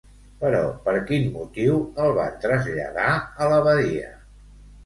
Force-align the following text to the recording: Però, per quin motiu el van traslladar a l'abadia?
Però, 0.43 0.61
per 0.85 0.95
quin 1.11 1.27
motiu 1.35 1.77
el 2.05 2.15
van 2.21 2.39
traslladar 2.47 3.13
a 3.19 3.51
l'abadia? 3.53 4.09